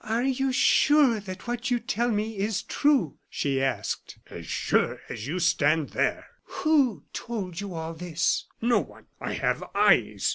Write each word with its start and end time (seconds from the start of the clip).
"Are 0.03 0.23
you 0.23 0.51
sure 0.51 1.19
that 1.19 1.45
what 1.47 1.69
you 1.69 1.77
tell 1.77 2.09
me 2.09 2.37
is 2.39 2.63
true?" 2.63 3.19
she 3.29 3.61
asked. 3.61 4.17
"As 4.31 4.47
sure 4.47 4.93
as 5.09 5.19
that 5.19 5.27
you 5.27 5.37
stand 5.37 5.89
there." 5.89 6.25
"Who 6.45 7.03
told 7.13 7.61
you 7.61 7.75
all 7.75 7.93
this?" 7.93 8.45
"No 8.63 8.79
one 8.79 9.05
I 9.19 9.33
have 9.33 9.63
eyes. 9.75 10.27